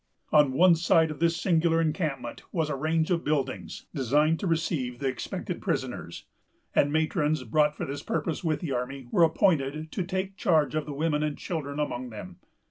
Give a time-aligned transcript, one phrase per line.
[0.31, 4.97] On one side of this singular encampment was a range of buildings, designed to receive
[4.97, 6.25] the expected prisoners;
[6.73, 10.87] and matrons, brought for this purpose with the army, were appointed to take charge of
[10.87, 12.37] the women and children among them.